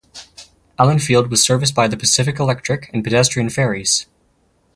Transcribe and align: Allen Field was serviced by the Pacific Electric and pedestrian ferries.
Allen 0.79 0.97
Field 0.97 1.29
was 1.29 1.43
serviced 1.43 1.75
by 1.75 1.87
the 1.87 1.95
Pacific 1.95 2.39
Electric 2.39 2.89
and 2.91 3.03
pedestrian 3.03 3.51
ferries. 3.51 4.07